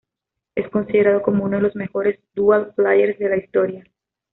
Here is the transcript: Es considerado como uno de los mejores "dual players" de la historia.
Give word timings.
Es 0.55 0.67
considerado 0.71 1.21
como 1.21 1.43
uno 1.43 1.57
de 1.57 1.61
los 1.61 1.75
mejores 1.75 2.19
"dual 2.33 2.73
players" 2.73 3.19
de 3.19 3.29
la 3.29 3.37
historia. 3.37 3.83